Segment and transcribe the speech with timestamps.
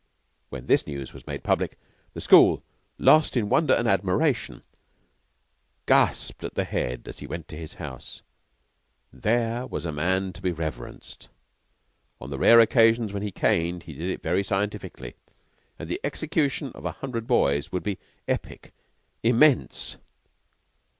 [0.49, 1.77] When this news was made public,
[2.15, 2.63] the school,
[2.97, 4.63] lost in wonder and admiration,
[5.85, 8.23] gasped at the Head as he went to his house.
[9.21, 11.29] Here was a man to be reverenced.
[12.19, 15.13] On the rare occasions when he caned he did it very scientifically,
[15.77, 18.73] and the execution of a hundred boys would be epic
[19.21, 19.97] immense.